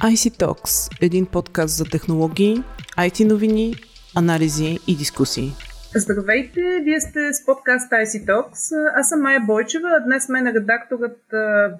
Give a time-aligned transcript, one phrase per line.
[0.00, 2.62] IC Talks– един подкаст за технологии,
[2.98, 3.74] IT новини,
[4.16, 5.52] анализи и дискусии.
[5.94, 8.92] Здравейте, вие сте с подкаст IC Talks.
[8.94, 11.18] Аз съм Майя Бойчева, а днес мен е редакторът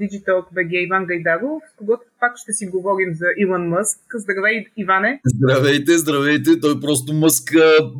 [0.00, 3.98] Digitalk BG Иван Гайдаров, с когото пак ще си говорим за Илон Мъск.
[4.14, 5.20] Здравей, Иване!
[5.24, 6.60] Здравейте, здравейте!
[6.60, 7.52] Той просто Мъск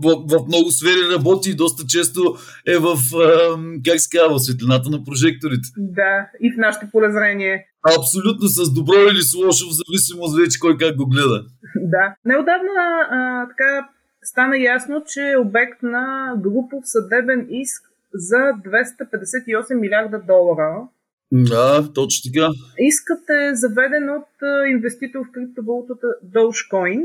[0.05, 2.97] в, в много сфери работи и доста често е в,
[3.87, 5.69] как се казва, в светлината на прожекторите.
[5.77, 7.67] Да, и в нашето полезрение.
[7.99, 11.45] Абсолютно с добро или с лошо, в зависимост вече кой как го гледа.
[11.77, 12.15] Да.
[12.25, 13.89] Неодавна а, така
[14.23, 17.83] стана ясно, че е обект на групов съдебен иск
[18.15, 20.89] за 258 милиарда долара.
[21.33, 22.49] Да, точно така.
[22.79, 24.29] Искът е заведен от
[24.71, 27.03] инвеститор в криптовалутата Dogecoin.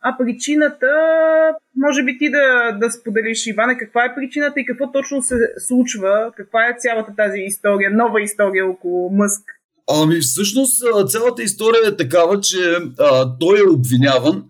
[0.00, 0.86] А причината,
[1.76, 6.32] може би ти да, да споделиш, Иване, каква е причината и какво точно се случва,
[6.36, 9.42] каква е цялата тази история, нова история около Мъск?
[9.90, 12.58] Ами всъщност цялата история е такава, че
[12.98, 14.44] а, той е обвиняван,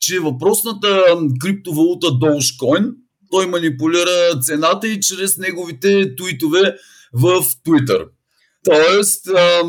[0.00, 1.04] че въпросната
[1.40, 2.94] криптовалута Dogecoin,
[3.30, 6.76] той манипулира цената и чрез неговите твитове
[7.12, 8.06] в Twitter.
[8.64, 9.62] Тоест, а,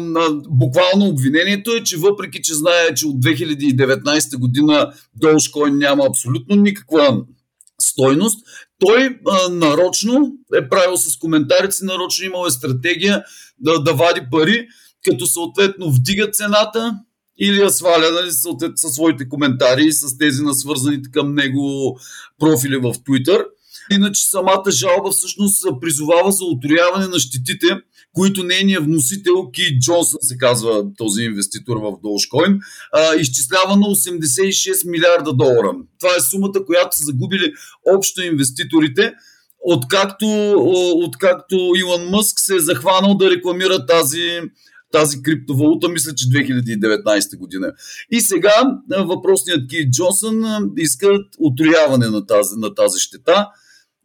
[0.49, 7.23] буквално обвинението е, че въпреки, че знае, че от 2019 година Dogecoin няма абсолютно никаква
[7.81, 8.45] стойност,
[8.79, 13.23] той а, нарочно е правил с коментарите нарочно имал е стратегия
[13.59, 14.67] да, да вади пари,
[15.05, 16.99] като съответно вдига цената,
[17.39, 18.31] или я сваля нали,
[18.75, 21.99] със своите коментари, с тези на свързаните към него
[22.39, 23.45] профили в Twitter.
[23.91, 27.67] Иначе самата жалба всъщност призовава за отрояване на щетите,
[28.13, 32.59] които нейният вносител Ки Джонсън се казва този инвеститор в Dogecoin,
[33.19, 35.71] изчислява на 86 милиарда долара.
[35.99, 37.53] Това е сумата, която са загубили
[37.95, 39.13] общо инвеститорите,
[39.59, 40.25] откакто,
[40.95, 44.41] откакто Илон Мъск се е захванал да рекламира тази
[44.91, 47.73] тази криптовалута, мисля, че 2019 година.
[48.11, 48.63] И сега
[49.07, 53.47] въпросният Ки Джонсън иска отрояване на тази, на тази щета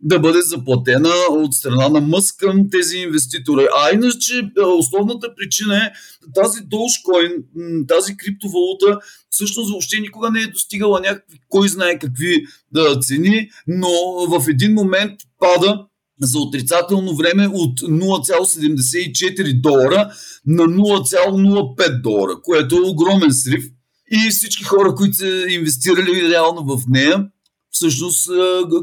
[0.03, 3.67] да бъде заплатена от страна на Мъск към тези инвеститори.
[3.77, 5.93] А иначе основната причина е
[6.35, 7.43] тази Dogecoin,
[7.89, 8.99] тази криптовалута,
[9.31, 13.89] всъщност въобще никога не е достигала някакви, кой знае какви да, цени, но
[14.29, 15.87] в един момент пада
[16.23, 20.11] за отрицателно време от 0,74 долара
[20.47, 23.65] на 0,05 долара, което е огромен срив.
[24.13, 27.27] И всички хора, които са инвестирали реално в нея,
[27.71, 28.31] всъщност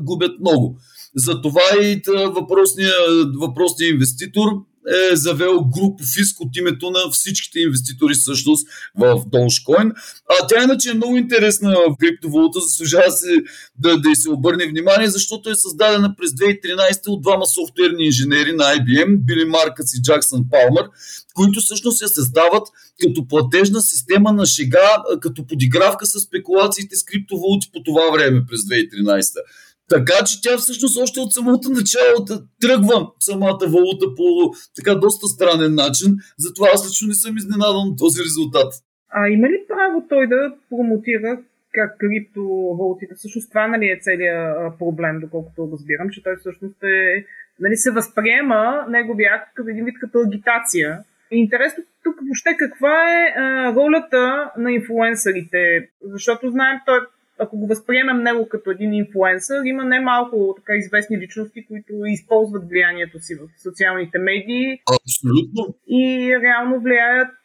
[0.01, 0.79] губят много.
[1.17, 2.01] Затова и
[2.35, 2.93] въпросният,
[3.35, 4.47] въпросният инвеститор
[5.11, 9.91] е завел груп фиск от името на всичките инвеститори всъщност в Dogecoin.
[10.29, 13.35] А тя иначе е много интересна в криптовалута, заслужава се
[13.79, 18.63] да, да се обърне внимание, защото е създадена през 2013 от двама софтуерни инженери на
[18.63, 20.89] IBM, Били Маркъс и Джаксън Палмър,
[21.33, 22.67] които всъщност се създават
[23.01, 28.61] като платежна система на шега, като подигравка с спекулациите с криптовалути по това време през
[28.61, 29.33] 2013.
[29.89, 34.25] Така че тя всъщност още от самото начало да тръгва самата валута по
[34.75, 36.09] така доста странен начин.
[36.37, 38.73] Затова аз лично не съм изненадан от този резултат.
[39.09, 41.39] А има ли право той да промотира
[41.71, 43.15] как криптовалутите?
[43.15, 47.25] Всъщност това нали, е целият проблем, доколкото разбирам, че той всъщност е,
[47.59, 50.99] нали, се възприема неговия акт като един вид като агитация.
[51.31, 56.99] Интересно тук въобще каква е а, ролята на инфлуенсърите, защото знаем, той
[57.39, 63.19] ако го възприемем него като един инфлуенсър, има немалко така известни личности, които използват влиянието
[63.19, 64.79] си в социалните медии.
[65.01, 65.75] Абсолютно.
[65.87, 67.35] И реално влияят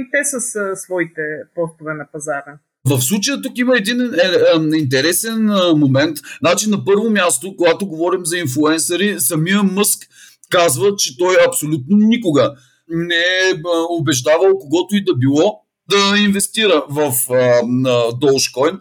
[0.00, 0.40] и те с
[0.76, 1.22] своите
[1.54, 2.58] постове на пазара.
[2.86, 5.44] В случая тук има един е, е, интересен
[5.76, 6.16] момент.
[6.40, 10.08] Значи на първо място, когато говорим за инфлуенсъри, самия Мъск
[10.50, 12.54] казва, че той абсолютно никога
[12.88, 13.54] не е
[13.90, 17.12] убеждавал когото и да било да инвестира в
[18.20, 18.80] Dogecoin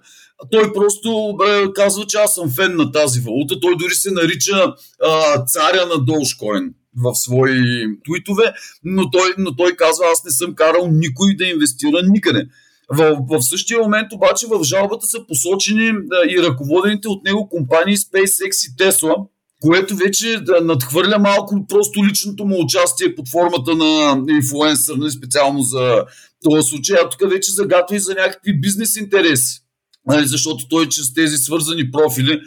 [0.52, 3.60] той просто бе, казва, че аз съм фен на тази валута.
[3.60, 4.74] Той дори се нарича
[5.04, 8.54] а, царя на Dogecoin в свои твитове,
[8.84, 12.48] но той, но той казва, аз не съм карал никой да инвестира никъде.
[12.90, 17.98] В, в същия момент обаче в жалбата са посочени да, и ръководените от него компании
[17.98, 19.16] SpaceX и Tesla,
[19.62, 25.62] което вече да надхвърля малко просто личното му участие под формата на инфлуенсър, нали, специално
[25.62, 26.06] за
[26.44, 29.63] този случай, а тук вече загатва и за някакви бизнес интереси
[30.10, 32.42] защото той чрез тези свързани профили,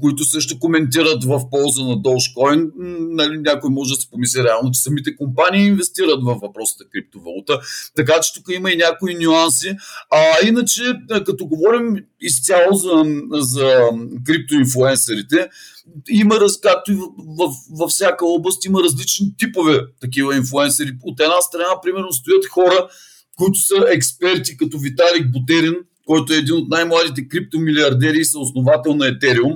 [0.00, 2.70] които също коментират в полза на Dogecoin,
[3.14, 7.60] нали, някой може да се помисли реално, че самите компании инвестират в въпросата криптовалута,
[7.96, 9.76] така че тук има и някои нюанси.
[10.10, 10.82] А иначе,
[11.26, 13.88] като говорим изцяло за, за
[14.26, 15.48] криптоинфлуенсърите,
[16.08, 16.98] има, както и
[17.70, 20.92] във всяка област, има различни типове такива инфлуенсъри.
[21.02, 22.88] От една страна, примерно, стоят хора,
[23.36, 25.74] които са експерти, като Виталик Бутерин,
[26.06, 29.52] който е един от най-младите криптомилиардери и съосновател на Етериум.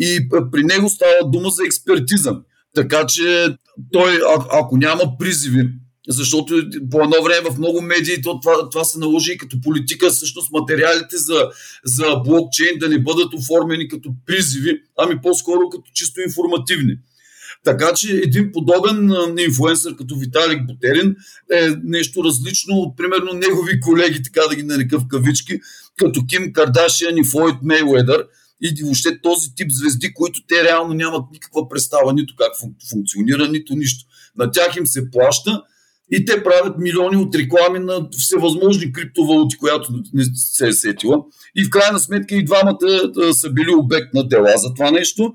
[0.00, 2.36] И при него става дума за експертиза.
[2.74, 3.56] Така че
[3.92, 5.68] той, а, ако няма призиви,
[6.08, 6.54] защото
[6.90, 10.52] по едно време в много медии това, това, това се наложи и като политика, всъщност
[10.52, 11.50] материалите за,
[11.84, 16.96] за блокчейн да не бъдат оформени като призиви, ами по-скоро като чисто информативни.
[17.64, 21.16] Така че един подобен инфуенсър като Виталик Бутерин
[21.52, 25.60] е нещо различно от примерно негови колеги, така да ги нарека в кавички,
[25.96, 28.26] като Ким Кардашиан и Флойд Мейуедър
[28.62, 32.52] и въобще този тип звезди, които те реално нямат никаква представа нито как
[32.90, 34.04] функционира, нито нищо.
[34.38, 35.62] На тях им се плаща
[36.12, 41.24] и те правят милиони от реклами на всевъзможни криптовалути, която не се е сетила.
[41.56, 45.34] И в крайна сметка и двамата са били обект на дела за това нещо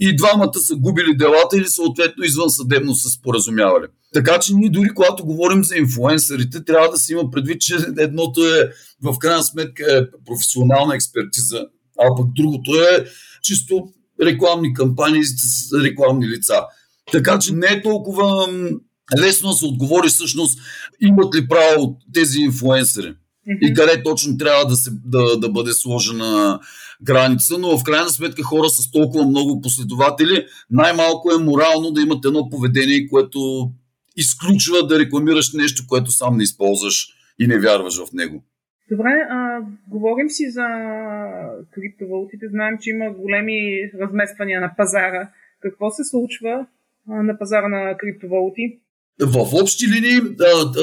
[0.00, 3.86] и двамата са губили делата или съответно извън съдебно са споразумявали.
[4.14, 8.40] Така че ние дори когато говорим за инфлуенсърите, трябва да се има предвид, че едното
[8.46, 8.70] е
[9.02, 11.66] в крайна сметка е професионална експертиза,
[11.98, 13.04] а пък другото е
[13.42, 13.88] чисто
[14.22, 16.54] рекламни кампании с рекламни лица.
[17.12, 18.48] Така че не е толкова
[19.18, 20.58] лесно се отговори всъщност
[21.00, 23.14] имат ли право тези инфлуенсъри
[23.62, 26.60] и къде точно трябва да, се, да, да бъде сложена
[27.02, 32.24] граница, но в крайна сметка хора с толкова много последователи, най-малко е морално да имат
[32.24, 33.70] едно поведение, което
[34.16, 37.08] изключва да рекламираш нещо, което сам не използваш
[37.38, 38.44] и не вярваш в него.
[38.90, 40.66] Добре, а, говорим си за
[41.74, 42.48] криптовалутите.
[42.48, 45.30] Знаем, че има големи размествания на пазара.
[45.60, 46.66] Какво се случва
[47.08, 48.78] а, на пазара на криптовалути?
[49.20, 50.20] В общи линии,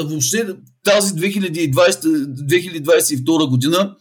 [0.04, 0.46] въобще
[0.84, 3.96] тази 2020-2022 година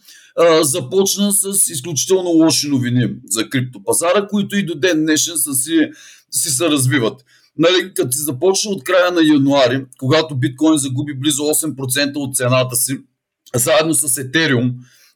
[0.61, 5.89] започна с изключително лоши новини за криптопазара, които и до ден днешен са си,
[6.31, 7.25] си се развиват.
[7.57, 12.75] Нали, като се започна от края на януари, когато биткоин загуби близо 8% от цената
[12.75, 12.97] си,
[13.55, 14.71] заедно с Етериум,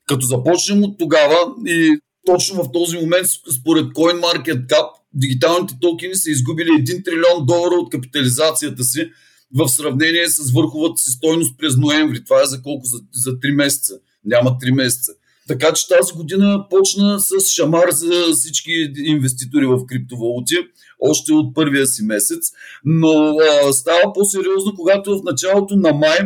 [0.07, 3.27] като започнем от тогава и точно в този момент,
[3.59, 9.11] според CoinMarketCap, дигиталните токени са изгубили 1 трилион долара от капитализацията си
[9.55, 12.23] в сравнение с върховата си стойност през ноември.
[12.23, 12.85] Това е за колко?
[12.85, 13.93] За, за 3 месеца.
[14.27, 15.11] Няма 3 месеца.
[15.47, 20.55] Така че тази година почна с шамар за всички инвеститори в криптовалути,
[20.99, 22.51] още от първия си месец.
[22.85, 26.19] Но а, става по-сериозно, когато в началото на май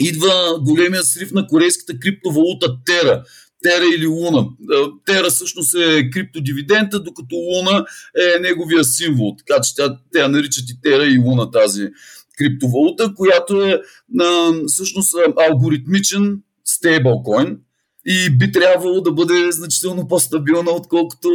[0.00, 3.22] идва големия срив на корейската криптовалута Тера.
[3.62, 4.46] Тера или Луна.
[5.06, 7.84] Тера всъщност е криптодивидента, докато Луна
[8.36, 9.36] е неговия символ.
[9.36, 11.88] Така че тя, те наричат и Тера и Луна тази
[12.38, 13.80] криптовалута, която е
[14.20, 15.14] а, всъщност
[15.48, 16.42] алгоритмичен
[16.74, 17.58] стейблкоин
[18.06, 21.28] и би трябвало да бъде значително по-стабилна, отколкото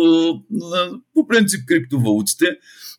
[1.14, 2.46] по принцип криптовалутите.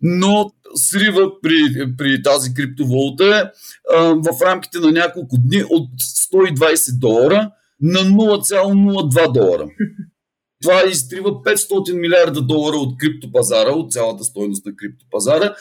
[0.03, 3.65] Но срива при, при тази криптовалута е
[3.97, 5.91] в рамките на няколко дни от
[6.33, 7.51] 120 долара
[7.81, 9.69] на 0,02 долара.
[10.63, 15.55] Това изтрива 500 милиарда долара от криптопазара, от цялата стойност на криптопазара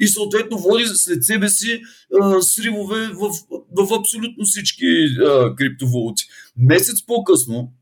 [0.00, 1.80] и съответно води след себе си
[2.22, 3.30] а, сривове в,
[3.76, 4.86] в абсолютно всички
[5.26, 6.24] а, криптовалути.
[6.56, 7.72] Месец по-късно,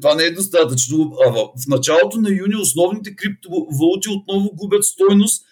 [0.00, 5.42] това не е достатъчно, а в, началото на юни основните криптовалути отново губят стойност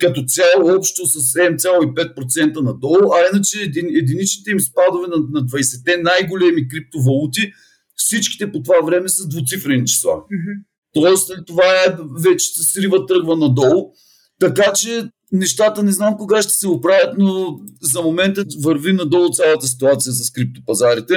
[0.00, 5.96] като цяло общо с 7,5% надолу, а иначе един, единичните им спадове на, на 20-те
[5.96, 7.52] най-големи криптовалути,
[7.96, 10.12] всичките по това време са двуцифрени числа.
[10.12, 10.64] Mm-hmm.
[10.94, 13.92] Тоест, това е вече се срива тръгва надолу.
[14.40, 19.66] Така че нещата не знам кога ще се оправят, но за момента върви надолу цялата
[19.66, 21.14] ситуация с криптопазарите,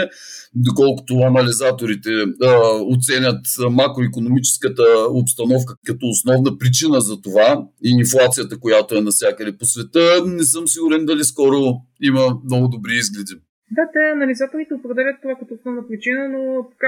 [0.56, 2.58] доколкото анализаторите а,
[2.96, 10.24] оценят макроекономическата обстановка като основна причина за това и инфлацията, която е навсякъде по света.
[10.26, 11.58] Не съм сигурен дали скоро
[12.02, 13.42] има много добри изгледи.
[13.72, 16.88] Да, те анализаторите определят това като основна причина, но така,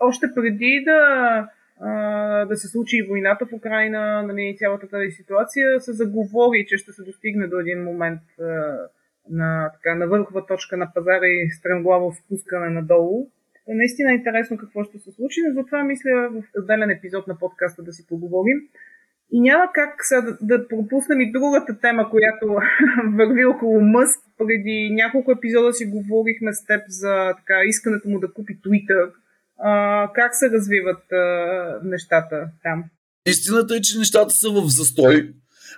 [0.00, 0.98] още преди да
[2.48, 6.92] да се случи и войната в Украина, нали, цялата тази ситуация, се заговори, че ще
[6.92, 8.20] се достигне до един момент
[9.30, 13.28] на, така, на върхова точка на пазара и стремглаво спускане надолу.
[13.68, 17.82] Наистина е интересно какво ще се случи, но затова мисля в отделен епизод на подкаста
[17.82, 18.58] да си поговорим.
[19.32, 22.46] И няма как сега да, да пропуснем и другата тема, която
[23.16, 24.20] върви около Мъск.
[24.38, 29.10] Преди няколко епизода си говорихме с теб за така, искането му да купи Twitter
[29.64, 31.16] а, как се развиват а,
[31.84, 32.84] нещата там?
[33.26, 35.30] Истината е, че нещата са в застой,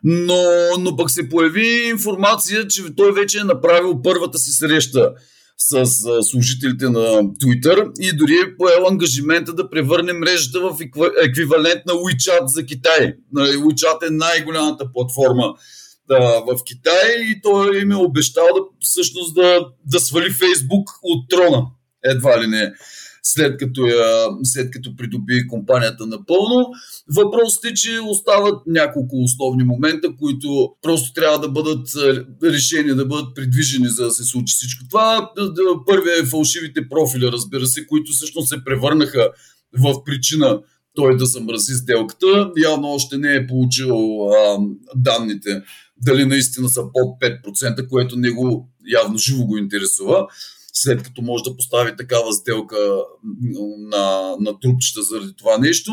[0.04, 0.42] но,
[0.80, 5.12] но пък се появи информация, че той вече е направил първата си среща
[5.58, 5.86] с
[6.22, 10.76] служителите на Twitter и дори е поел ангажимента да превърне мрежата в
[11.24, 13.14] еквивалент на WeChat за Китай.
[13.34, 15.54] WeChat е най-голямата платформа
[16.08, 21.28] да, в Китай и той им е обещал да, всъщност да, да свали Фейсбук от
[21.28, 21.66] трона.
[22.04, 22.72] Едва ли не
[23.32, 26.70] след като, я, след като придоби компанията напълно.
[27.16, 33.06] Въпросът е, че остават няколко основни момента, които просто трябва да бъдат е, решени, да
[33.06, 35.30] бъдат придвижени, за да се случи всичко това.
[35.86, 39.30] Първият е фалшивите профили, разбира се, които всъщност се превърнаха
[39.78, 40.60] в причина
[40.94, 42.52] той да замрази сделката.
[42.64, 44.58] Явно още не е получил а,
[44.96, 45.62] данните
[46.02, 50.26] дали наистина са под 5%, което него явно живо го интересува
[50.78, 52.76] след като може да постави такава сделка
[53.78, 55.90] на, на трупчета заради това нещо.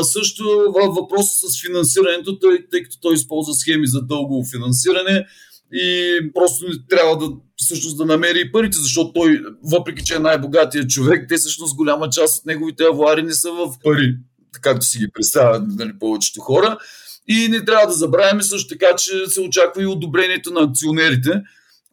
[0.00, 0.44] А, също
[0.74, 5.26] въпросът с финансирането, тъй, тъй като той използва схеми за дълго финансиране
[5.72, 11.26] и просто трябва да всъщност да намери парите, защото той, въпреки че е най-богатия човек,
[11.28, 14.16] те всъщност голяма част от неговите авуари не са в пари,
[14.60, 16.78] както си ги представят нали, повечето хора.
[17.28, 21.42] И не трябва да забравяме също така, че се очаква и одобрението на акционерите,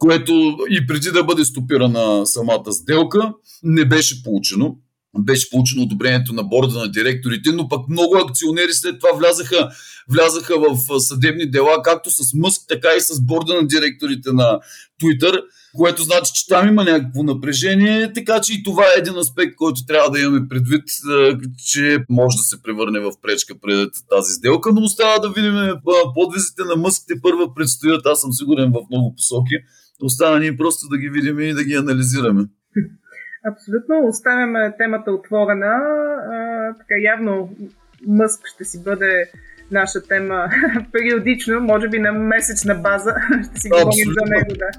[0.02, 4.78] което и преди да бъде стопирана самата сделка, не беше получено.
[5.20, 9.70] Беше получено одобрението на борда на директорите, но пък много акционери след това влязаха,
[10.10, 14.60] влязаха в съдебни дела, както с Мъск, така и с борда на директорите на
[15.04, 15.42] Twitter,
[15.78, 19.86] което значи, че там има някакво напрежение, така че и това е един аспект, който
[19.86, 20.84] трябва да имаме предвид,
[21.66, 25.54] че може да се превърне в пречка пред тази сделка, но остава да видим
[26.16, 29.56] подвизите на Мъск те първа предстоят, аз съм сигурен в много посоки.
[30.02, 32.46] Остана ни просто да ги видим и да ги анализираме.
[33.46, 34.08] Абсолютно.
[34.08, 35.76] Оставяме темата отворена.
[36.32, 37.50] А, така явно
[38.08, 39.32] Мъск ще си бъде
[39.72, 40.50] наша тема
[40.92, 43.16] периодично, може би на месечна база.
[43.50, 44.54] ще си говорим за него.
[44.60, 44.70] Да.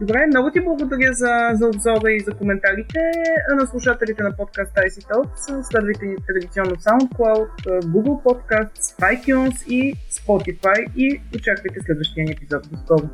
[0.00, 2.98] Добре, много ти благодаря за, за обзора и за коментарите
[3.54, 5.62] на слушателите на подкаст IC Talks.
[5.62, 12.68] Следвайте ни традиционно SoundCloud, Google Podcasts, iTunes и Spotify и очаквайте следващия епизод.
[12.70, 13.10] До скоро!